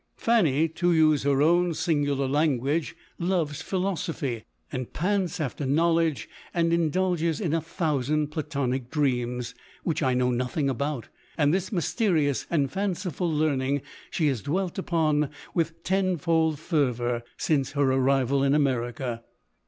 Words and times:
Fanny, 0.17 0.67
to 0.67 0.91
use 0.93 1.21
her 1.21 1.43
own 1.43 1.73
224 1.73 1.73
LODORE. 1.73 1.73
singular 1.75 2.27
language, 2.27 2.95
loves 3.19 3.61
philosophy, 3.61 4.45
and 4.71 4.91
pants 4.93 5.39
after 5.39 5.63
knowledge, 5.63 6.27
and 6.55 6.73
indulges 6.73 7.39
in 7.39 7.53
a 7.53 7.61
thousand 7.61 8.29
Pla 8.31 8.41
tonic 8.41 8.89
dreams, 8.89 9.53
which 9.83 10.01
I 10.01 10.15
know 10.15 10.31
nothing 10.31 10.71
about; 10.71 11.09
and 11.37 11.53
this 11.53 11.71
mysterious 11.71 12.47
and 12.49 12.71
fanciful 12.71 13.31
learning 13.31 13.83
she 14.09 14.25
has 14.25 14.41
dwelt 14.41 14.79
upon 14.79 15.29
with 15.53 15.83
tenfold 15.83 16.57
fervour 16.57 17.21
since 17.37 17.73
her 17.73 17.85
arrival 17.91 18.41
in 18.43 18.55
America. 18.55 19.21